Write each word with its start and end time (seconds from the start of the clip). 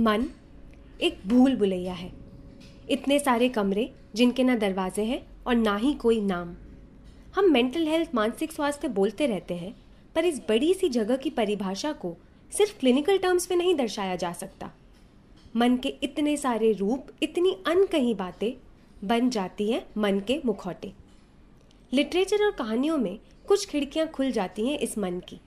मन 0.00 0.26
एक 1.00 1.18
भूल 1.26 1.56
भुलैया 1.56 1.92
है। 1.92 2.12
इतने 2.90 3.18
सारे 3.18 3.48
कमरे 3.48 3.94
जिनके 4.14 4.44
ना 4.44 4.56
दरवाजे 4.56 5.02
हैं 5.02 5.26
और 5.46 5.54
ना 5.54 5.76
ही 5.76 5.94
कोई 5.94 6.20
नाम। 6.20 6.56
हम 7.34 7.52
मेंटल 7.52 7.86
हेल्थ 7.86 8.10
मानसिक 8.14 8.52
स्वास्थ्य 8.52 8.88
बोलते 8.88 9.26
रहते 9.26 9.54
हैं, 9.54 9.74
पर 10.14 10.24
इस 10.24 10.42
बड़ी 10.48 10.74
सी 10.74 10.88
जगह 10.88 11.16
की 11.16 11.30
परिभाषा 11.30 11.92
को 11.92 12.16
सिर्फ़ 12.52 12.78
क्लिनिकल 12.78 13.18
टर्म्स 13.18 13.50
में 13.50 13.58
नहीं 13.58 13.74
दर्शाया 13.74 14.16
जा 14.16 14.32
सकता। 14.32 14.70
मन 15.56 15.76
के 15.76 15.88
इतने 15.88 16.36
सारे 16.36 16.72
रूप, 16.72 17.06
इतनी 17.22 17.56
अनकही 17.66 18.14
बातें 18.14 18.52
बन 19.08 19.30
जाती 19.30 19.72
हैं 19.72 19.86
मन 19.96 20.20
के 20.20 20.40
मुखौटे। 20.46 20.92
लिटरेचर 21.92 22.44
और 22.44 22.50
कहानियों 22.50 22.98
में 22.98 23.18
कुछ 23.48 23.68
खिड़कियाँ 23.68 24.08
खुल 24.08 24.30
जाती 24.30 24.66
हैं 24.66 24.78
इस 24.78 24.98
मन 24.98 25.20
की। 25.20 25.40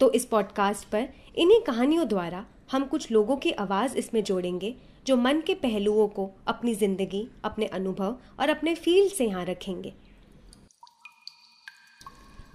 तो 0.00 0.12
इस 0.12 0.24
पॉडकास्ट 0.24 0.88
पर 0.88 1.08
इन्हीं 1.36 1.60
कहानियों 1.60 2.08
द्वारा 2.08 2.46
हम 2.70 2.84
कुछ 2.84 3.10
लोगों 3.10 3.36
की 3.36 3.50
आवाज़ 3.50 3.96
इसमें 3.96 4.22
जोड़ेंगे, 4.24 4.74
जो 5.06 5.16
मन 5.16 5.40
के 5.40 5.54
पहलुओं 5.54 6.06
को 6.08 6.30
अपनी 6.48 6.74
ज़िंदगी, 6.74 7.26
अपने 7.44 7.66
अनुभव 7.66 8.16
और 8.40 8.48
अपने 8.48 8.74
फ़ील्ड 8.74 9.12
से 9.12 9.26
यहाँ 9.26 9.44
रखेंगे। 9.44 9.92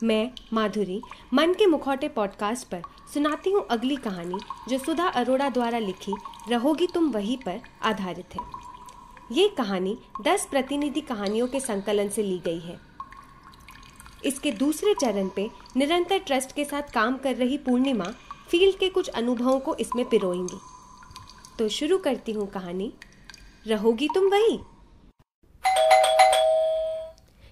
मैं, 0.04 0.32
माधुरी, 0.54 1.02
मन 1.34 1.54
के 1.54 1.66
मुखौटे 1.66 2.08
पॉडकास्ट 2.08 2.68
पर 2.68 2.82
सुनाती 3.14 3.52
हूँ 3.52 3.66
अगली 3.72 3.96
कहानी, 3.96 4.40
जो 4.70 4.78
सुधा 4.78 5.08
अरोड़ा 5.08 5.50
द्वारा 5.50 5.80
लिखी, 5.80 6.14
रहोगी 6.50 6.88
तुम 6.88 7.12
वही 7.12 7.38
पर, 7.38 7.60
आधारित 7.84 8.36
है। 8.36 8.42
ये 9.32 9.48
कहानी 9.48 9.98
दस 10.22 10.48
प्रतिनिधि 10.52 11.02
कहानियों 11.02 11.48
के 11.48 11.60
संकलन 11.60 12.10
से 12.10 12.24
ली 12.24 12.38
गई 12.40 12.60
है। 12.60 12.80
इसके 14.26 14.52
दूसरे 14.52 14.94
चरण 14.94 15.30
पे 15.30 15.50
निरंतर 15.78 16.20
ट्रस्ट 16.20 16.56
के 16.56 16.66
साथ 16.66 16.94
काम 16.94 17.18
कर 17.18 17.36
रही 17.36 17.58
पूर्णिमा 17.58 18.14
फ़ील्ड 18.50 18.78
के 18.78 18.90
कुछ 18.90 19.08
अनुभवों 19.08 19.60
को 19.60 19.76
इसमें 19.76 20.10
पिरोएँगी। 20.10 20.58
तो 21.60 21.70
शुरू 21.70 21.98
करती 21.98 22.32
हूँ 22.32 22.48
कहानी। 22.48 22.94
रहोगी 23.68 24.08
तुम 24.08 24.28
वही? 24.28 24.60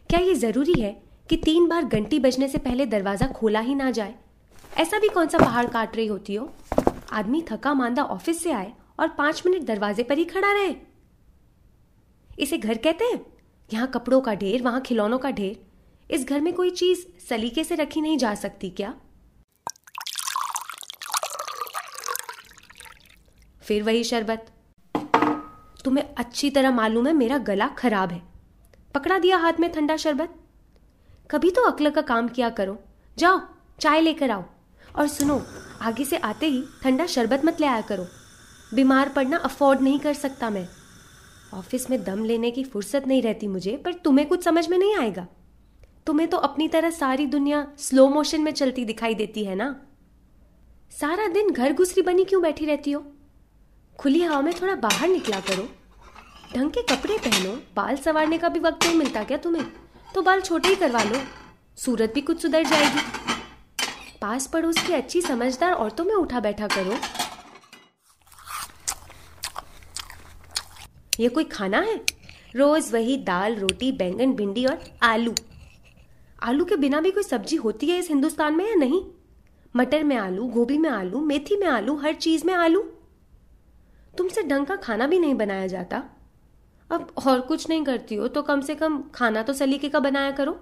क्या 0.10 0.20
ये 0.20 0.34
ज़रूरी 0.34 0.82
है 0.82 1.04
कि 1.30 1.38
तीन 1.38 1.68
बार 1.68 1.86
घंटी 1.86 2.20
बजने 2.20 2.48
से 2.48 2.58
पहले 2.58 2.86
दरवाज़ा 2.86 3.28
खोला 3.28 3.60
ही 3.60 3.76
ना 3.76 3.92
जाए? 3.92 4.16
ऐसा 4.78 5.00
भी 5.00 5.10
कौन 5.10 5.28
सा 5.28 5.38
पहाड़ 5.38 5.66
काट 5.68 5.96
रही 5.96 6.08
होती 6.08 6.36
हो? 6.36 6.54
आदमी 7.12 7.44
थका 7.52 7.74
मांदा 7.74 8.04
ऑफ़िस 8.04 8.44
से 8.44 8.52
आए 8.52 8.74
और 9.00 9.08
पाँच 9.08 9.44
मिनट 9.46 9.64
दरवाजे 9.64 10.04
पर 10.04 10.18
ही 10.18 10.26
खड़ा 10.26 10.52
रहे। 10.52 10.76
इसे 12.40 12.58
घर 12.58 12.78
कहते 12.78 13.06
हैं? 13.06 13.26
यहाँ 13.74 13.88
कपड़ों 13.88 14.22
का 14.22 14.34
ढेर, 14.36 14.62
वहाँ 14.62 14.82
खिलौनों 14.82 15.20
का 15.20 15.32
ढेर। 15.32 15.66
इस 16.12 16.28
घर 16.28 16.42
में 16.42 16.54
कोई 16.54 16.70
चीज़ 16.70 17.06
सलीके 17.30 17.64
से 17.64 17.76
रखी 17.76 18.02
नहीं 18.02 18.18
जा 18.18 18.36
सकती 18.36 18.70
क्या? 18.70 18.94
फिर 23.64 23.84
वही 23.84 24.04
शरबत। 24.04 24.52
तुम्हें 25.86 26.16
अच्छी 26.18 26.50
तरह 26.50 26.72
मालूम 26.72 27.08
है 27.08 27.14
मेरा 27.14 27.38
गला 27.38 27.68
खराब 27.68 28.12
है। 28.12 28.22
पकड़ा 28.96 29.20
दिया 29.20 29.38
हाथ 29.38 29.54
में 29.60 29.72
ठंडा 29.72 29.98
शरबत। 29.98 30.36
कभी 31.32 31.52
तो 31.52 31.62
अक्ल 31.62 31.90
का 31.90 32.02
काम 32.02 32.28
किया 32.28 32.50
करो। 32.50 32.80
जाओ, 33.18 33.42
चाय 33.80 34.02
लेकर 34.02 34.32
आओ। 34.32 34.44
और 34.96 35.08
सुनो, 35.08 35.42
आगे 35.82 36.06
से 36.06 36.18
आते 36.18 36.46
ही 36.46 36.64
ठंडा 36.84 37.06
शरबत 37.06 37.42
मत 37.46 37.58
ले 37.60 37.68
आया 37.68 37.82
करो। 37.82 38.06
बीमार 38.74 39.10
पड़ना 39.10 39.38
अफोर्ड 39.38 39.82
नहीं 39.82 40.00
कर 40.00 40.14
सकता 40.14 40.50
मैं। 40.50 40.68
ऑफ़िस 41.54 41.90
में 41.90 42.04
दम 42.04 42.24
लेने 42.24 42.52
की 42.52 42.64
फुर्सत 42.64 43.08
नहीं 43.08 43.22
रहती 43.22 43.48
मुझे, 43.48 43.78
पर 43.78 43.94
तुम्हें 43.94 44.28
कुछ 44.28 44.44
समझ 44.44 44.70
में 44.70 44.78
नहीं 44.78 44.96
आएगा। 44.96 45.28
तुम्हें 46.08 46.30
तो 46.30 46.38
अपनी 46.38 46.68
तरह 46.68 46.90
सारी 46.90 47.26
दुनिया 47.26 47.68
स्लो 47.78 48.10
मोशन 48.10 48.42
में 48.42 48.52
चलती 48.52 48.86
दिखाई 48.86 49.16
देती 49.16 49.46
है 49.46 49.56
ना? 49.56 49.82
सारा 50.92 51.28
दिन 51.28 51.52
घर 51.52 51.74
घुसरी 51.74 52.02
बनी 52.02 52.24
क्यों 52.24 52.42
बैठी 52.42 52.66
रहती 52.66 52.92
हो? 52.92 53.13
खुली 54.00 54.22
हवा 54.24 54.42
में 54.42 54.62
थोड़ा 54.62 54.76
बाहर 54.76 55.08
निकला 55.08 55.40
करो। 55.40 55.70
ढंग 56.56 56.72
के 56.72 56.82
कपड़े 56.82 57.18
पहनो, 57.18 57.62
बाल 57.76 57.96
संवारने 57.96 58.38
का 58.38 58.50
भी 58.50 58.60
वक्त 58.60 58.86
नहीं 58.86 58.96
मिलता 58.96 59.24
क्या 59.24 59.38
तुम्हें? 59.38 59.66
तो 60.16 60.22
बाल 60.22 60.42
छोटे 60.42 60.70
ही 60.70 60.76
करवा 60.76 61.04
लो, 61.04 61.22
सूरत 61.78 62.12
भी 62.14 62.22
कुछ 62.22 62.42
सुधर 62.42 62.64
जाएगी। 62.64 63.00
पास 64.22 64.48
पड़ोस 64.48 64.88
की 64.88 64.94
अच्छी 64.94 65.22
समझदार 65.22 65.74
औरतों 65.74 66.04
में 66.04 66.14
उठा 66.14 66.40
बैठा 66.40 66.68
करो। 66.68 66.96
ये 71.20 71.30
कोई 71.30 71.44
खाना 71.44 71.78
है? 71.78 71.96
रोज 72.56 72.92
वही 72.94 73.18
दाल, 73.18 73.56
रोटी, 73.56 73.92
बैंगन, 73.92 74.34
भिंडी 74.34 74.66
और 74.66 74.84
आलू। 75.04 75.36
आलू 76.44 76.66
के 76.66 76.76
बिना 76.76 77.02
भी 77.02 77.12
कोई 77.12 77.24
सब्ज़ी 77.24 77.58
होती 77.58 77.88
है 77.88 77.98
इस 77.98 78.10
हिंदुस्तान 78.10 78.54
में 78.54 78.70
या 78.70 78.76
नहीं? 78.76 79.06
मटर 79.76 80.04
में 80.04 80.18
आलू, 80.18 80.48
गोभी 80.48 80.78
में 80.78 80.90
आलू, 80.90 81.20
मेथी 81.20 81.56
में 81.56 81.68
आलू, 81.68 81.96
हर 81.96 82.14
चीज़ 82.14 82.46
में 82.46 82.54
आलू। 82.54 82.93
तुमसे 84.18 84.44
ढंग 84.44 84.66
का 84.66 84.76
खाना 84.76 85.08
भी 85.08 85.20
नहीं 85.20 85.36
बनाया 85.36 85.68
जाता। 85.68 86.04
अब 86.92 87.12
और 87.28 87.42
कुछ 87.42 87.70
नहीं 87.70 87.84
करती 87.84 88.16
हो 88.16 88.28
तो 88.28 88.42
कम 88.42 88.62
से 88.62 88.76
कम 88.76 89.04
खाना 89.16 89.44
तो 89.44 89.54
सलीके 89.54 89.90
का 89.90 90.00
बनाया 90.00 90.32
करो। 90.32 90.54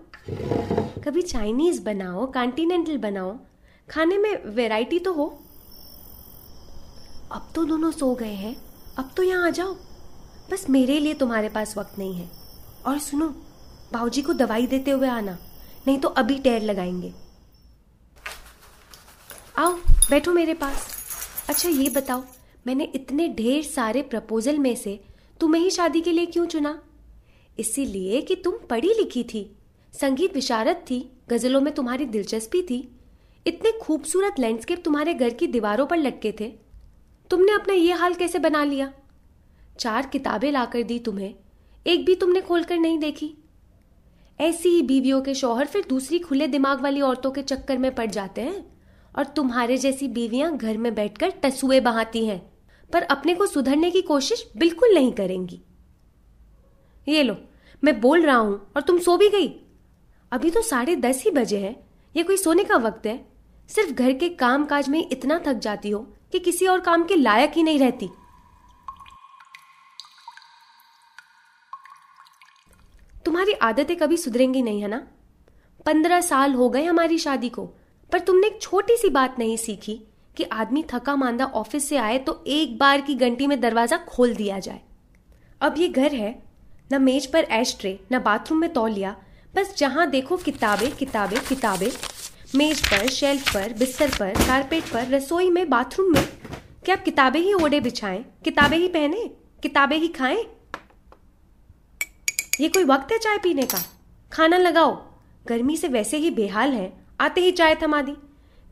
कभी 1.05 1.21
चाइनीज़ 1.21 1.81
बनाओ 1.83 2.25
कॉन्टिनेंटल 2.33 2.97
बनाओ। 2.97 3.37
खाने 3.89 4.17
में 4.17 4.45
वैरायटी 4.45 4.99
तो 4.99 5.13
हो। 5.13 5.27
अब 7.31 7.49
तो 7.55 7.65
दोनों 7.65 7.91
सो 7.91 8.13
गए 8.15 8.33
हैं। 8.33 8.55
अब 8.97 9.11
तो 9.17 9.23
यहाँ 9.23 9.47
आ 9.47 9.49
जाओ। 9.49 9.73
बस 10.51 10.65
मेरे 10.69 10.99
लिए 10.99 11.13
तुम्हारे 11.13 11.49
पास 11.49 11.77
वक्त 11.77 11.97
नहीं 11.99 12.15
है। 12.15 12.29
और 12.85 12.99
सुनो 12.99 13.27
बाबूजी 13.93 14.21
को 14.21 14.33
दवाई 14.33 14.67
देते 14.67 14.91
हुए 14.91 15.07
आना, 15.07 15.37
नहीं 15.87 15.97
तो 15.99 16.07
अभी 16.07 16.37
टेर 16.39 16.61
लगाएँगे। 16.61 17.13
आओ, 19.57 19.73
बैठो 20.09 20.33
मेरे 20.33 20.53
पास। 20.53 20.87
अच्छा 21.49 21.69
ये 21.69 21.89
बताओ 21.89 22.23
मैंने 22.67 22.83
इतने 22.83 23.27
ढेर 23.27 23.63
सारे 23.63 24.01
प्रपोजल 24.01 24.57
में 24.57 24.75
से 24.75 24.99
तुम्हें 25.39 25.61
ही 25.61 25.69
शादी 25.69 26.01
के 26.01 26.11
लिए 26.11 26.25
क्यों 26.25 26.45
चुना? 26.45 26.81
इसीलिए 27.59 28.21
कि 28.21 28.35
तुम 28.35 28.53
पढ़ी 28.69 28.87
लिखी 28.87 29.23
थी, 29.23 29.57
संगीत 30.01 30.35
विशारद 30.35 30.75
थी, 30.75 31.11
गजलों 31.29 31.61
में 31.61 31.73
तुम्हारी 31.73 32.05
दिलचस्पी 32.05 32.61
थी, 32.61 32.95
इतने 33.47 33.71
खूबसूरत 33.71 34.35
लैंडस्केप 34.39 34.83
तुम्हारे 34.85 35.13
घर 35.13 35.29
की 35.29 35.47
दीवारों 35.47 35.85
पर 35.85 35.97
लटके 35.97 36.33
थे। 36.39 36.53
तुमने 37.29 37.51
अपना 37.51 37.73
ये 37.73 37.91
हाल 37.91 38.13
कैसे 38.13 38.39
बना 38.39 38.63
लिया? 38.63 38.93
चार 39.79 40.05
किताबें 40.05 40.51
लाकर 40.51 40.83
दी 40.83 40.99
तुम्हें, 40.99 41.35
एक 41.87 42.05
भी 42.05 42.15
तुमने 42.15 42.41
खोलकर 42.41 42.77
नहीं 42.77 42.99
देखी। 42.99 43.33
ऐसी 44.39 44.69
ही 44.69 44.81
बीवियों 44.81 45.21
के 45.21 45.33
शौहर 45.33 45.65
फिर 45.65 45.85
दूसरी 45.89 46.19
खुले 46.19 46.47
दिमाग 46.47 46.81
वाली 46.81 47.01
औरतों 47.01 47.31
के 47.31 47.41
चक्कर 47.41 47.77
में 47.77 47.95
पड़ 47.95 48.09
जाते 48.11 48.41
हैं, 48.41 48.77
और 49.17 49.25
तुम्हारे 49.25 49.77
जैसी 49.77 50.07
बीवियाँ 50.07 50.57
घर 50.57 50.77
में 50.77 50.95
बैठकर 50.95 51.29
टसुए 51.29 51.79
बहाती 51.79 52.25
हैं। 52.25 52.50
पर 52.93 53.03
अपने 53.03 53.35
को 53.35 53.45
सुधरने 53.45 53.91
की 53.91 54.01
कोशिश 54.01 54.51
बिल्कुल 54.57 54.93
नहीं 54.93 55.11
करेंगी। 55.11 55.61
ये 57.07 57.23
लो, 57.23 57.35
मैं 57.83 57.99
बोल 58.01 58.25
रहा 58.25 58.37
हूँ 58.37 58.71
और 58.75 58.81
तुम 58.81 58.99
सो 58.99 59.17
भी 59.17 59.29
गई। 59.29 59.47
अभी 60.31 60.49
तो 60.49 60.61
साढ़े 60.61 60.95
दस 60.95 61.23
ही 61.23 61.31
बजे 61.31 61.57
हैं, 61.57 61.75
ये 62.15 62.23
कोई 62.23 62.37
सोने 62.37 62.63
का 62.63 62.75
वक्त 62.75 63.05
है। 63.05 63.25
सिर्फ़ 63.69 63.91
घर 63.91 64.13
के 64.13 64.29
काम 64.29 64.65
काज 64.65 64.89
में 64.89 65.09
इतना 65.11 65.41
थक 65.47 65.53
जाती 65.53 65.89
हो 65.89 65.99
कि 66.31 66.39
किसी 66.39 66.67
और 66.67 66.79
काम 66.79 67.03
के 67.03 67.15
लायक 67.15 67.51
ही 67.51 67.63
नहीं 67.63 67.79
रहती। 67.79 68.09
तुम्हारी 73.25 73.53
आदतें 73.53 73.95
कभी 73.97 74.17
सुधरेंगी 74.17 74.61
नहीं, 74.61 74.81
है 74.81 74.87
ना? 74.87 75.07
पंद्रह 75.85 76.21
साल 76.21 76.53
हो 76.53 76.69
गए 76.69 76.83
हमारी 76.83 77.17
शादी 77.17 77.49
को, 77.49 77.65
पर 78.11 78.19
तुमने 78.19 78.47
एक 78.47 78.61
छोटी 78.61 78.97
सी 78.97 79.09
बात 79.09 79.39
नहीं 79.39 79.57
सीखी। 79.57 80.10
कि 80.37 80.43
आदमी 80.43 80.83
थका 80.91 81.15
मांदा 81.15 81.45
ऑफ़िस 81.45 81.87
से 81.89 81.97
आए 81.97 82.17
तो 82.17 82.43
एक 82.47 82.77
बार 82.77 83.01
की 83.01 83.15
घंटी 83.15 83.47
में 83.47 83.59
दरवाज़ा 83.61 83.97
खोल 83.97 84.35
दिया 84.35 84.59
जाए। 84.59 84.81
अब 85.61 85.75
ये 85.77 85.87
घर 85.87 86.13
है, 86.13 86.31
न 86.93 87.01
मेज 87.01 87.25
पर 87.25 87.43
एश 87.51 87.75
ट्रे 87.79 87.99
न 88.11 88.19
बाथरूम 88.19 88.59
में 88.59 88.71
तौलिया, 88.73 89.15
बस 89.55 89.75
जहाँ 89.77 90.09
देखो 90.09 90.37
किताबें 90.37 90.91
किताबें 90.91 91.39
किताबें। 91.39 91.89
मेज 92.55 92.81
पर, 92.87 93.07
शेल्फ 93.07 93.53
पर, 93.53 93.73
बिस्तर 93.73 94.09
पर, 94.09 94.33
कारपेट 94.37 94.83
पर, 94.83 95.07
रसोई 95.07 95.49
में, 95.49 95.69
बाथरूम 95.69 96.13
में। 96.13 96.25
क्या 96.85 96.95
आप 96.95 97.03
किताबें 97.03 97.39
ही 97.39 97.53
ओढ़े 97.53 97.79
बिछाएँ? 97.79 98.23
किताबें 98.43 98.77
ही 98.77 98.87
पहने? 98.87 99.29
किताबें 99.63 99.97
ही 99.97 100.07
खाएँ? 100.07 100.43
ये 102.61 102.69
कोई 102.69 102.83
वक्त 102.83 103.11
है 103.11 103.17
चाय 103.17 103.37
पीने 103.37 103.63
का? 103.63 103.79
खाना 104.31 104.57
लगाओ। 104.57 104.91
गर्मी 105.47 105.77
से 105.77 105.87
वैसे 105.87 106.17
ही 106.17 106.31
बेहाल 106.31 106.71
है। 106.71 106.91
आते 107.21 107.41
ही 107.41 107.51
चाय 107.51 107.75
थमा 107.75 108.01
दी। 108.01 108.15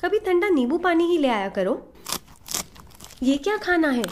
कभी 0.04 0.20
ठंडा 0.20 0.50
नींबू 0.50 0.78
पानी 0.78 1.06
ही 1.06 1.18
ले 1.18 1.28
आया 1.28 1.48
करो। 1.50 1.72
ये 3.24 3.36
क्या 3.38 3.56
खाना 3.58 3.90
है? 3.90 4.04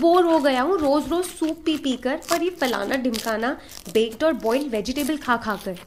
बोर 0.00 0.24
हो 0.24 0.38
गया 0.40 0.62
हूँ 0.62 0.78
रोज 0.78 1.08
रोज 1.08 1.24
सूप 1.24 1.62
पी 1.66 1.76
पी 1.76 1.96
कर 1.96 2.20
और 2.32 2.42
ये 2.42 2.50
फलाना 2.50 2.96
ढिमकाना 2.96 3.50
बेक्ड 3.92 4.24
और 4.24 4.32
बॉइल्ड 4.42 4.70
वेजिटेबल 4.72 5.16
खा 5.16 5.36
खा 5.36 5.54
कर 5.64 5.78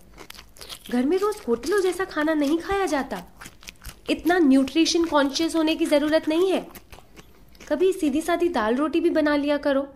घर 0.91 1.05
में 1.05 1.17
रोज 1.17 1.41
होटलों 1.47 1.79
जैसा 1.81 2.05
खाना 2.05 2.33
नहीं 2.33 2.57
खाया 2.57 2.85
जाता। 2.85 3.21
इतना 4.09 4.38
न्यूट्रिशन 4.39 5.05
कॉन्शियस 5.05 5.55
होने 5.55 5.75
की 5.75 5.85
ज़रूरत 5.85 6.27
नहीं 6.27 6.51
है। 6.51 6.65
कभी 7.69 7.91
सीधी 7.94 8.21
सादी 8.21 8.49
दाल 8.49 8.75
रोटी 8.75 8.99
भी 8.99 9.09
बना 9.09 9.35
लिया 9.35 9.57
करो। 9.57 9.88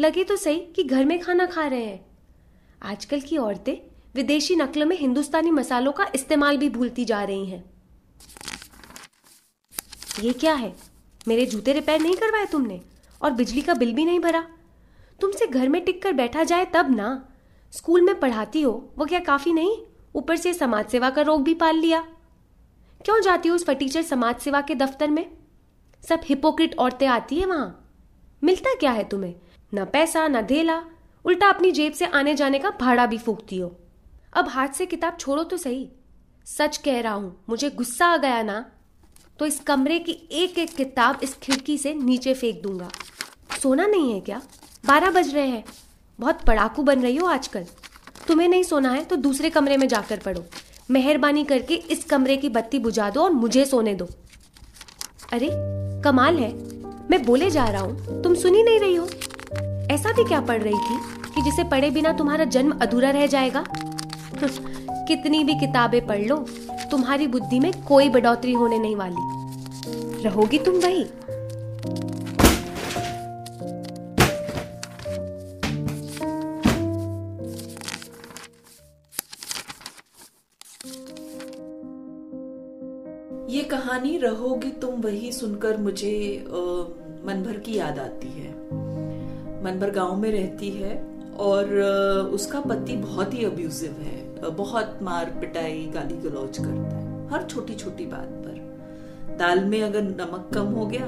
लगे 0.00 0.24
तो 0.24 0.36
सही 0.36 0.58
कि 0.76 0.82
घर 0.84 1.04
में 1.04 1.18
खाना 1.20 1.46
खा 1.46 1.66
रहे 1.66 1.84
हैं। 1.84 2.00
आजकल 2.82 3.20
की 3.20 3.36
औरतें 3.38 3.76
विदेशी 4.14 4.56
नकल 4.56 4.84
में 4.84 4.96
हिंदुस्तानी 4.98 5.50
मसालों 5.50 5.92
का 5.92 6.06
इस्तेमाल 6.14 6.56
भी 6.56 6.68
भूलती 6.70 7.04
जा 7.04 7.22
रही 7.24 7.46
हैं। 7.46 7.64
ये 10.20 10.32
क्या 10.32 10.54
है? 10.54 10.74
मेरे 11.28 11.46
जूते 11.46 11.72
रिपेयर 11.72 12.00
नहीं 12.00 12.14
करवाए 12.14 12.46
तुमने? 12.46 12.80
और 13.22 13.30
बिजली 13.30 13.62
का 13.62 13.74
बिल 13.74 13.94
भी 13.94 14.04
नहीं 14.04 14.20
भरा? 14.20 14.46
तुमसे 15.20 15.46
घर 15.46 15.68
में 15.68 15.84
टिक 15.84 16.02
कर 16.02 16.12
बैठा 16.12 16.44
जाए 16.44 16.64
तब 16.64 16.90
ना। 16.90 17.28
स्कूल 17.72 18.02
में 18.02 18.20
पढ़ाती 18.20 18.62
हो, 18.62 18.92
वो 18.98 19.04
क्या 19.04 19.20
काफ़ी 19.20 19.52
नहीं? 19.52 19.76
ऊपर 20.14 20.36
से 20.36 20.54
समाज 20.54 20.86
सेवा 20.86 21.10
का 21.10 21.22
रोग 21.22 21.42
भी 21.44 21.54
पाल 21.54 21.76
लिया। 21.76 22.00
क्यों 23.04 23.20
जाती 23.20 23.48
हो 23.48 23.54
उस 23.54 23.64
फटीचर 23.66 24.02
समाज 24.02 24.38
सेवा 24.38 24.60
के 24.60 24.74
दफ्तर 24.74 25.10
में? 25.10 25.30
सब 26.08 26.20
हिपोक्रिट 26.24 26.78
औरतें 26.78 27.06
आती 27.06 27.36
है 27.36 27.46
वहाँ। 27.46 27.92
मिलता 28.44 28.74
क्या 28.74 28.90
है 28.90 29.04
तुम्हें? 29.04 29.34
न 29.74 29.84
पैसा, 29.84 30.28
न 30.28 30.42
धेला। 30.42 30.82
उल्टा 31.24 31.48
अपनी 31.48 31.70
जेब 31.72 31.92
से 31.92 32.06
आने 32.06 32.34
जाने 32.34 32.58
का 32.58 32.70
भाड़ा 32.70 33.06
भी 33.06 33.18
फूकती 33.18 33.58
हो। 33.58 33.76
अब 34.32 34.48
हाथ 34.48 34.68
से 34.68 34.86
किताब 34.86 35.16
छोड़ो 35.20 35.44
तो 35.44 35.56
सही। 35.56 35.88
सच 36.46 36.76
कह 36.76 37.00
रहा 37.00 37.12
हूँ, 37.12 37.44
मुझे 37.48 37.70
गुस्सा 37.70 38.06
आ 38.06 38.16
गया 38.16 38.42
ना। 38.42 38.64
तो 39.40 39.46
इस 39.46 39.60
कमरे 39.60 39.98
की 39.98 40.28
एक 40.32 40.58
एक 40.58 40.74
किताब 40.74 41.20
इस 41.22 41.34
खिड़की 41.34 41.78
से 41.78 41.94
नीचे 41.94 42.34
फेंक 42.34 42.62
दूँगा। 42.62 42.88
सोना 43.62 43.86
नहीं 43.86 44.12
है 44.12 44.20
क्या? 44.20 44.42
बारह 44.86 45.10
बज 45.10 45.34
रहे 45.34 45.48
हैं। 45.48 45.64
बहुत 46.20 46.42
पड़ाकू 46.42 46.82
बन 46.82 47.00
रही 47.00 47.16
हो 47.16 47.26
आजकल। 47.26 47.66
तुम्हें 48.28 48.48
नहीं 48.48 48.62
सोना 48.62 48.92
है 48.92 49.04
तो 49.04 49.16
दूसरे 49.16 49.50
कमरे 49.50 49.76
में 49.76 49.88
जाकर 49.88 50.18
पढ़ो। 50.18 50.44
मेहरबानी 50.90 51.44
करके 51.44 51.74
इस 51.74 52.04
कमरे 52.04 52.36
की 52.36 52.48
बत्ती 52.48 52.78
बुझा 52.78 53.10
दो 53.10 53.22
और 53.22 53.30
मुझे 53.30 53.64
सोने 53.64 53.94
दो। 53.94 54.04
अरे, 55.32 55.50
कमाल 56.04 56.38
है। 56.38 56.52
मैं 57.10 57.24
बोले 57.24 57.50
जा 57.50 57.64
रहा 57.64 57.82
हूँ। 57.82 58.22
तुम 58.22 58.34
सुनी 58.34 58.62
नहीं 58.62 58.78
रही 58.78 58.94
हो। 58.94 59.06
ऐसा 59.90 60.12
भी 60.12 60.24
क्या 60.24 60.40
पढ़ 60.40 60.62
रही 60.62 60.74
थी 60.74 60.98
कि 61.34 61.42
जिसे 61.42 61.64
पढ़े 61.64 61.90
बिना 61.90 62.12
तुम्हारा 62.12 62.44
जन्म 62.44 62.78
अधूरा 62.82 63.10
रह 63.10 63.26
जाएगा? 63.26 63.64
कितनी 64.90 65.44
भी 65.44 65.54
किताबें 65.54 66.06
पढ़ 66.06 66.20
लो। 66.20 66.46
तुम्हारी 66.90 67.26
बुद्धि 67.26 67.60
में 67.60 67.72
कोई 67.84 68.08
बढ़ोतरी 68.08 68.52
होने 68.52 68.78
नहीं 68.78 68.96
वाली। 68.96 70.22
रहोगी 70.24 70.58
तुम 70.58 70.74
वही? 70.74 71.04
ये 83.50 83.62
कहानी 83.62 84.16
रहोगी 84.18 84.70
तुम 84.70 85.00
वही 85.00 85.32
सुनकर 85.32 85.76
मुझे 85.76 86.44
मनभर 87.26 87.58
की 87.58 87.76
याद 87.76 87.98
आती 87.98 88.28
है। 88.28 88.50
मनभर 89.64 89.90
गाँव 89.90 90.16
में 90.16 90.30
रहती 90.30 90.70
है 90.70 90.96
और 91.38 91.80
उसका 92.34 92.60
पति 92.60 92.96
बहुत 92.96 93.34
ही 93.34 93.44
अब्यूजिव 93.44 93.92
है। 94.00 94.29
बहुत 94.42 94.98
मार 95.02 95.24
पिटाई, 95.40 95.86
गाली 95.94 96.16
गलौज 96.18 96.58
करता 96.58 96.96
है, 96.96 97.28
हर 97.28 97.42
छोटी 97.44 97.74
छोटी 97.74 98.06
बात 98.06 98.28
पर। 98.36 99.36
दाल 99.38 99.64
में 99.64 99.82
अगर 99.82 100.02
नमक 100.02 100.50
कम 100.54 100.66
हो 100.66 100.86
गया 100.86 101.06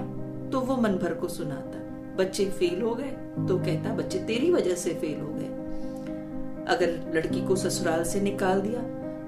तो 0.50 0.60
वो 0.60 0.76
मन 0.76 0.92
भर 0.92 1.14
को 1.14 1.28
सुनाता 1.28 1.78
बच्चे 2.16 2.44
फेल 2.44 2.82
हो 2.82 2.94
गए 2.94 3.10
तो 3.48 3.58
कहता 3.58 3.94
बच्चे, 3.94 4.18
तेरी 4.18 4.50
वजह 4.52 4.74
से 4.74 4.94
फेल 4.94 5.20
हो 5.20 5.28
गए। 5.28 6.64
अगर 6.66 7.12
लड़की 7.14 7.40
को 7.46 7.56
ससुराल 7.56 8.04
से 8.04 8.20
निकाल 8.20 8.60
दिया 8.60 8.82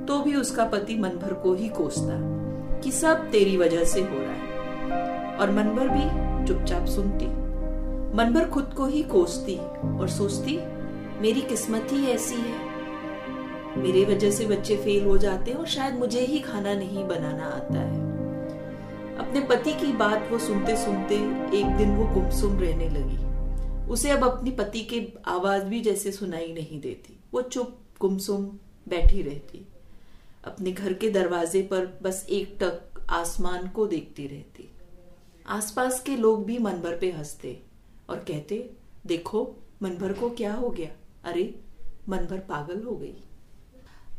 तो 0.07 0.19
भी 0.21 0.35
उसका 0.35 0.65
पति 0.65 0.97
मन 0.97 1.09
भर 1.09 1.33
को 1.35 1.55
ही 1.55 1.69
कोसता 1.69 2.19
कि 2.81 2.91
सब 2.93 3.31
तेरी 3.31 3.57
वजह 3.57 3.85
से 3.85 4.01
हो 4.01 4.19
रहा 4.19 4.33
है। 4.33 5.37
और 5.37 5.51
मनभर 5.51 5.89
भी 5.89 6.47
चुपचाप 6.47 6.87
सुनती। 6.87 7.27
मनभर 8.17 8.49
खुद 8.51 8.73
को 8.77 8.87
ही 8.87 9.03
कोसती 9.03 9.57
और 9.99 10.09
सोचती, 10.09 10.57
मेरी 11.21 11.41
किस्मत 11.41 11.89
ही 11.93 12.07
ऐसी 12.07 12.35
है। 12.35 12.74
मेरे 13.77 14.05
वजह 14.05 14.31
से 14.31 14.47
बच्चे 14.47 14.77
फेल 14.77 15.05
हो 15.05 15.19
जाते 15.19 15.51
हैं 15.51 15.59
और 15.59 15.67
शायद 15.67 15.95
मुझे 15.95 16.21
ही 16.21 16.39
खाना 16.39 16.75
नहीं 16.75 17.05
बनाना 17.05 17.45
आता 17.45 17.81
है। 17.81 18.15
अपने 19.19 19.41
पति 19.41 19.73
की 19.73 19.93
बात 19.93 20.29
वो 20.31 20.39
सुनते 20.39 20.77
सुनते 20.77 21.15
एक 21.59 21.67
दिन 21.67 21.97
वो 21.97 22.15
गुमसुम 22.15 22.59
रहने 22.59 22.89
लगी। 22.89 23.25
उसे 23.93 24.11
अब 24.11 24.25
अपनी 24.25 24.51
पति 24.51 24.81
की 24.81 25.19
आवाज़ 25.27 25.65
भी 25.65 25.81
जैसे 25.81 26.13
सुनाई 26.13 26.53
नहीं 26.53 26.81
देती। 26.81 27.19
वो 27.33 27.43
चुप, 27.43 27.79
गुमसुम, 28.01 28.45
बैठी 28.89 29.23
रहती। 29.23 29.67
अपने 30.45 30.73
घर 30.73 30.93
के 30.93 31.11
दरवाजे 31.11 31.63
पर 31.63 31.99
बस 32.03 32.27
एक 32.31 32.57
टक 32.61 33.07
आसमान 33.11 33.69
को 33.69 33.87
देखती 33.87 34.27
रहती। 34.27 34.71
आसपास 35.49 36.01
के 36.01 36.17
लोग 36.17 36.45
भी 36.45 36.59
मनभर 36.59 36.97
पे 36.97 37.13
हँसते 37.13 37.61
और 38.11 38.17
कहते, 38.17 38.71
देखो 39.07 39.55
मनभर 39.83 40.13
को 40.13 40.31
क्या 40.31 40.55
हो 40.55 40.69
गया? 40.69 40.91
अरे 41.25 41.61
मनभर 42.09 42.39
पागल 42.39 42.83
हो 42.83 42.97
गई। 42.97 43.15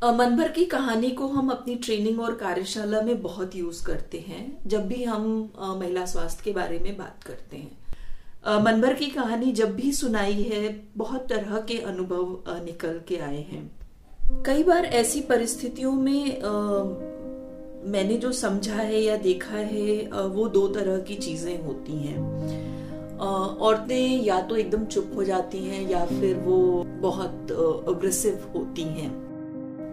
मनभर 0.03 0.51
की 0.51 0.65
कहानी 0.65 1.09
को 1.09 1.27
हम 1.27 1.49
अपनी 1.49 1.75
ट्रेनिंग 1.75 2.19
और 2.19 2.33
कार्यशाला 2.35 3.01
में 3.01 3.21
बहुत 3.21 3.55
यूज़ 3.55 3.83
करते 3.85 4.17
हैं 4.19 4.57
जब 4.67 4.87
भी 4.87 5.03
हम 5.03 5.51
महिला 5.79 6.05
स्वास्थ्य 6.05 6.41
के 6.45 6.51
बारे 6.51 6.79
में 6.79 6.97
बात 6.97 7.23
करते 7.23 7.57
हैं। 7.57 8.63
मन 8.63 8.81
भर 8.81 8.93
की 8.93 9.05
कहानी 9.05 9.51
जब 9.51 9.75
भी 9.75 9.91
सुनाई 9.91 10.41
है 10.43 10.83
बहुत 10.97 11.27
तरह 11.29 11.57
के 11.59 11.77
अनुभव 11.79 12.43
निकल 12.65 12.99
के 13.07 13.17
आए 13.17 13.41
हैं। 13.41 14.43
कई 14.45 14.63
बार 14.63 14.85
ऐसी 14.85 15.21
परिस्थितियों 15.21 15.91
में 15.91 16.41
आ, 16.41 16.51
मैंने 17.91 18.17
जो 18.17 18.31
समझा 18.31 18.75
है 18.75 19.01
या 19.01 19.17
देखा 19.17 19.55
है 19.55 20.27
वो 20.27 20.47
दो 20.47 20.67
तरह 20.67 20.97
की 20.99 21.15
चीज़ें 21.15 21.63
होती 21.63 21.93
हैं। 21.93 23.17
औरतें 23.17 24.23
या 24.23 24.41
तो 24.41 24.55
एकदम 24.55 24.85
चुप 24.85 25.11
हो 25.15 25.23
जाती 25.23 25.57
हैं 25.57 25.89
या 25.89 26.05
फिर 26.05 26.35
वो 26.37 26.83
बहुत 27.01 27.51
अग्रेसिव 27.89 28.51
होती 28.55 28.83
हैं। 28.83 29.24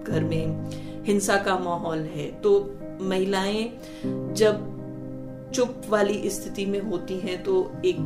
घर 0.02 0.24
में 0.24 1.04
हिंसा 1.04 1.36
का 1.36 1.58
माहौल 1.58 1.98
है। 1.98 2.30
तो 2.40 2.58
महिलाएँ 3.00 3.64
जब 4.34 4.70
चुप 5.54 5.82
वाली 5.88 6.30
स्थिति 6.30 6.64
में 6.66 6.80
होती 6.80 7.18
हैं 7.18 7.42
तो 7.42 7.54
एक 7.84 7.96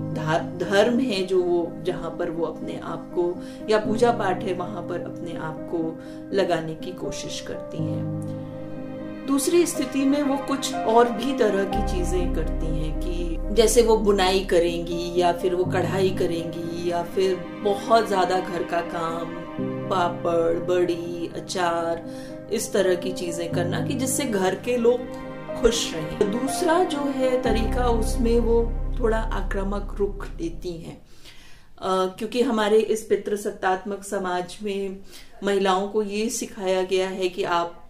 धर्म 0.60 0.98
है 1.00 1.22
जो 1.26 1.42
वो, 1.42 1.72
जहाँ 1.82 2.10
पर 2.10 2.30
वो 2.30 2.44
अपने 2.44 2.78
आप 2.78 3.10
को, 3.14 3.34
या 3.70 3.78
पूजा 3.78 4.10
पाठ 4.12 4.42
है, 4.42 4.54
वहाँ 4.54 4.82
पर 4.82 5.02
अपने 5.02 5.36
आप 5.38 5.68
को 5.72 6.36
लगाने 6.36 6.74
की 6.74 6.92
कोशिश 6.94 7.40
करती 7.40 7.78
हैं। 7.78 9.26
दूसरी 9.26 9.64
स्थिति 9.66 10.04
में 10.04 10.22
वो 10.22 10.36
कुछ 10.36 10.74
और 10.74 11.10
भी 11.10 11.32
तरह 11.38 11.64
की 11.64 11.86
चीज़ें 11.88 12.34
करती 12.34 12.66
हैं 12.66 13.00
कि 13.00 13.54
जैसे 13.54 13.82
वो 13.82 13.96
बुनाई 13.96 14.44
करेंगी, 14.44 15.12
या 15.16 15.32
फिर 15.32 15.54
वो 15.54 15.64
कढ़ाई 15.64 16.10
करेंगी, 16.10 16.90
या 16.90 17.02
फिर 17.04 17.36
बहुत 17.64 18.08
ज़्यादा 18.08 18.40
घर 18.40 18.62
का 18.62 18.80
काम 18.88 19.34
पापड़, 19.88 20.58
बड़ी, 20.64 21.30
अचार, 21.36 22.04
इस 22.52 22.72
तरह 22.72 22.94
की 22.94 23.12
चीज़ें 23.12 23.50
करना 23.52 23.86
कि 23.86 23.94
जिससे 23.94 24.24
घर 24.24 24.54
के 24.54 24.76
लोग 24.76 25.00
खुश 25.60 25.94
रहें। 25.94 26.30
दूसरा 26.30 26.82
जो 26.84 26.98
है 26.98 27.42
तरीका, 27.42 27.88
उसमें 27.88 28.38
वो 28.40 28.62
थोड़ा 29.00 29.18
आक्रामक 29.18 29.96
रुख 29.98 30.26
लेती 30.40 30.72
हैं। 30.72 31.06
क्योंकि 31.82 32.42
हमारे 32.42 32.78
इस 32.78 33.02
पितृ 33.02 33.36
सत्तात्मक 33.36 34.04
समाज 34.04 34.58
में 34.62 35.00
महिलाओं 35.44 35.88
को 35.88 36.02
ये 36.02 36.28
सिखाया 36.28 36.82
गया 36.82 37.08
है 37.08 37.28
कि 37.28 37.42
आप 37.44 37.82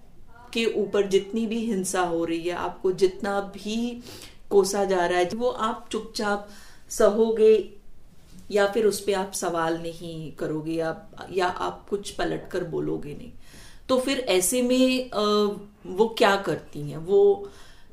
के 0.53 0.65
ऊपर 0.67 1.07
जितनी 1.07 1.47
भी 1.47 1.59
हिंसा 1.59 2.01
हो 2.01 2.25
रही 2.25 2.41
है, 2.41 2.55
आपको 2.55 2.93
जितना 2.93 3.41
भी 3.41 4.03
कोसा 4.51 4.85
जा 4.85 5.07
रहा 5.07 5.19
है, 5.19 5.29
वो 5.35 5.49
आप 5.49 5.89
चुपचाप 5.93 6.49
सहोगे 6.89 7.55
या 8.51 8.67
फिर 8.67 8.87
उस 8.87 9.01
पर 9.01 9.15
आप 9.15 9.33
सवाल 9.33 9.79
नहीं 9.83 10.33
करोगे 10.33 10.73
या 10.73 10.95
या 11.33 11.47
आप 11.47 11.87
कुछ 11.91 12.11
पलट 12.11 12.49
कर 12.51 12.65
बोलोगे 12.65 13.15
नहीं। 13.15 13.33
तो 13.89 13.99
फिर 14.01 14.19
ऐसे 14.19 14.63
में 14.63 15.11
वो 15.89 16.09
क्या 16.19 16.35
करती 16.37 16.81
हैं? 16.81 16.97
वो, 16.97 17.51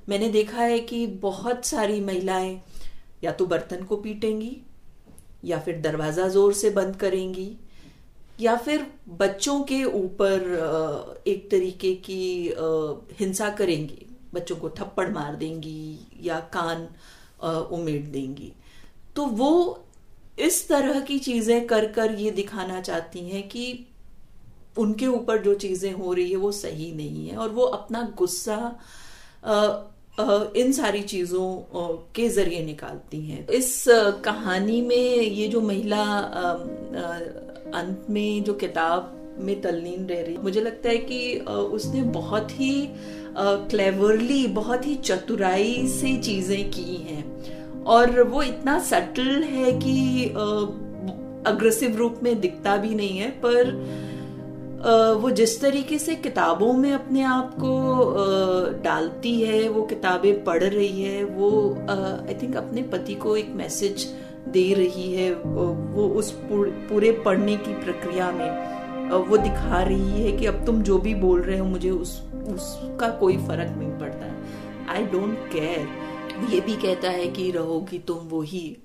मैंने 0.10 0.30
देखा 0.30 0.62
है 0.62 0.80
कि 0.80 1.06
बहुत 1.08 1.66
सारी 1.66 2.00
महिलाएँ 2.02 2.62
या 3.24 3.32
तो 3.32 3.46
बर्तन 3.46 3.84
को 3.84 3.98
पीटेंगी, 3.98 4.58
या 5.46 5.60
फिर 5.60 5.80
दरवाज़ा 5.82 6.28
ज़ोर 6.28 6.54
से 6.54 6.70
बंद 6.70 6.96
करेंगी, 6.96 7.52
या 8.40 8.56
फिर 8.56 8.86
बच्चों 9.10 9.60
के 9.64 9.84
ऊपर 9.84 11.24
एक 11.28 11.50
तरीके 11.52 11.94
की 12.10 12.54
हिंसा 13.20 13.50
करेंगी। 13.50 14.06
बच्चों 14.34 14.56
को 14.56 14.70
थप्पड़ 14.70 15.10
मार 15.10 15.36
देंगी 15.36 16.00
या 16.22 16.40
कान 16.54 16.88
उमेड़ 17.72 18.04
देंगी। 18.04 18.52
तो 19.16 19.26
वो 19.26 19.83
इस 20.38 20.68
तरह 20.68 21.00
की 21.00 21.18
चीज़ें 21.20 21.66
कर 21.68 21.86
कर 21.92 22.14
ये 22.16 22.32
दिखाना 22.32 22.80
चाहती 22.82 23.20
हैं 23.30 23.48
कि 23.50 23.88
उनके 24.78 25.08
ऊपर 25.08 25.42
जो 25.44 25.54
चीज़ें 25.56 25.92
हो 25.94 26.14
रही 26.14 26.30
है 26.32 26.38
वो 26.38 26.52
सही 26.52 26.92
नहीं 26.92 27.28
है 27.28 27.38
और 27.38 27.50
वो 27.50 27.64
अपना 27.64 28.02
गुस्सा 28.18 28.58
इन 30.58 30.72
सारी 30.72 31.02
चीज़ों 31.04 31.48
के 32.16 32.28
ज़रिए 32.30 32.64
निकालती 32.66 33.22
हैं। 33.22 33.48
इस 33.50 33.84
कहानी 34.26 34.82
में 34.82 34.96
ये 34.96 35.48
जो 35.48 35.62
महिला 35.62 36.04
अंत 37.74 38.06
में 38.10 38.44
जो 38.44 38.54
किताब 38.56 39.38
में 39.40 39.62
तल्लीन 39.62 40.06
रह 40.06 40.22
रही, 40.22 40.38
मुझे 40.38 40.62
लगता 40.62 40.90
है 40.90 40.98
कि 41.00 41.38
उसने 41.38 42.02
बहुत 42.12 42.52
ही 42.52 42.88
क्लेवरली 43.70 44.46
बहुत 44.54 44.86
ही 44.88 44.96
चतुराई 44.96 45.88
से 45.90 46.16
चीज़ें 46.20 46.70
की 46.72 46.96
हैं। 46.98 47.24
और 47.88 48.22
वो 48.24 48.42
इतना 48.44 48.78
सटल 48.80 49.44
है 49.44 49.72
कि 49.80 50.28
अग्रेसिव 51.48 51.96
रूप 51.98 52.20
में 52.24 52.40
दिखता 52.42 52.76
भी 52.78 52.96
नहीं 52.96 53.18
है, 53.18 53.30
पर 53.46 53.72
वो 55.22 55.30
जिस 55.32 55.60
तरीके 55.62 55.98
से 56.00 56.16
किताबों 56.16 56.72
में 56.74 56.92
अपने 56.94 57.22
आप 57.24 57.54
को 57.56 57.72
डालती 58.84 59.40
है, 59.42 59.68
वो 59.70 59.82
किताबें 59.84 60.44
पढ़ 60.44 60.64
रही 60.64 61.02
है, 61.02 61.24
वो 61.24 61.50
आई 62.30 62.34
थिंक 62.42 62.56
अपने 62.58 62.82
पति 62.94 63.16
को 63.16 63.36
एक 63.38 63.50
मैसेज 63.56 64.08
दे 64.50 64.74
रही 64.74 65.12
है 65.14 65.34
वो 65.34 66.08
उस 66.10 66.32
पूरे 66.44 67.12
पढ़ने 67.26 67.56
की 67.58 67.74
प्रक्रिया 67.84 68.32
में 68.32 68.72
वो 69.30 69.38
दिखा 69.38 69.82
रही 69.84 70.22
है 70.24 70.32
कि 70.38 70.46
अब 70.46 70.66
तुम 70.66 70.82
जो 70.82 70.98
भी 70.98 71.14
बोल 71.16 71.42
रहे 71.42 71.58
हो, 71.58 71.66
मुझे 71.66 71.90
उस, 71.90 72.22
उसका 72.48 73.10
कोई 73.20 73.38
फ़र्क 73.38 73.76
नहीं 73.78 73.92
पड़ता। 74.00 74.94
आई 74.94 75.04
डोंट 75.06 75.38
केयर 75.54 75.88
ये 76.34 76.60
भी 76.62 76.76
कहता 76.76 77.10
है 77.10 77.28
कि 77.28 77.50
रहोगी 77.52 78.00
तुम 78.00 78.18
वो 78.18 78.42
ही 78.42 78.78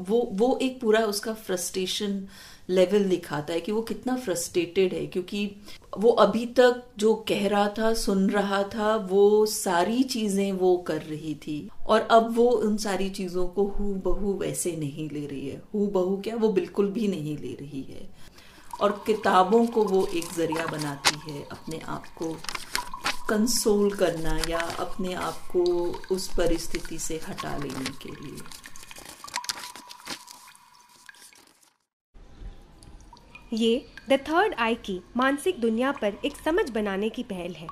वो 0.00 0.28
वो 0.32 0.58
एक 0.62 0.80
पूरा 0.80 1.00
उसका 1.00 1.32
फ्रस्ट्रेशन 1.34 2.26
लेवल 2.70 3.04
दिखाता 3.04 3.52
है 3.52 3.60
कि 3.60 3.72
वो 3.72 3.82
कितना 3.82 4.16
फ्रस्ट्रेटेड 4.16 4.92
है, 4.94 5.06
क्योंकि 5.06 5.50
वो 5.98 6.10
अभी 6.10 6.44
तक 6.46 6.82
जो 6.98 7.14
कह 7.28 7.46
रहा 7.48 7.68
था, 7.68 7.92
सुन 7.94 8.28
रहा 8.30 8.62
था, 8.62 8.94
वो 8.96 9.46
सारी 9.46 10.02
चीज़ें 10.02 10.52
वो 10.52 10.76
कर 10.76 11.00
रही 11.02 11.34
थी। 11.34 11.68
और 11.86 12.00
अब 12.00 12.34
वो 12.36 12.44
उन 12.44 12.76
सारी 12.76 13.08
चीज़ों 13.10 13.46
को 13.48 13.64
हु 13.68 13.94
बहू 14.04 14.32
वैसे 14.34 14.72
नहीं 14.72 15.08
ले 15.10 15.26
रही 15.26 15.48
है। 15.48 15.62
हु 15.74 15.86
बहू 15.86 16.16
क्या? 16.16 16.36
वो 16.36 16.48
बिल्कुल 16.48 16.90
भी 16.90 17.08
नहीं 17.08 17.36
ले 17.38 17.54
रही 17.54 17.82
है। 17.82 18.08
और 18.80 19.02
किताबों 19.06 19.66
को 19.66 19.84
वो 19.84 20.06
एक 20.06 20.32
ज़रिया 20.36 20.66
बनाती 20.66 21.30
है 21.30 21.42
अपने 21.42 21.80
आप 21.88 22.06
को। 22.18 22.36
कंसोल 23.28 23.90
करना 23.90 24.38
या 24.48 24.58
अपने 24.58 25.12
आप 25.14 25.40
को 25.56 25.62
उस 26.14 26.28
परिस्थिति 26.36 26.98
से 26.98 27.20
हटा 27.28 27.56
लेने 27.56 27.90
के 28.02 28.08
लिए। 28.08 28.40
ये 33.52 33.88
द 34.08 34.12
थर्ड 34.12 34.54
आई 34.54 34.74
की 34.74 35.00
मानसिक 35.16 35.60
दुनिया 35.60 35.92
पर 35.92 36.14
एक 36.24 36.36
समझ 36.36 36.70
बनाने 36.70 37.08
की 37.08 37.22
पहल 37.22 37.52
है। 37.52 37.68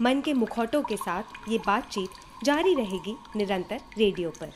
मन 0.00 0.20
के 0.20 0.32
मुखौटों 0.32 0.82
के 0.82 0.96
साथ 0.96 1.48
ये 1.48 1.58
बातचीत 1.58 2.44
जारी 2.44 2.74
रहेगी 2.74 3.16
निरंतर 3.36 3.80
रेडियो 3.98 4.30
पर। 4.30 4.52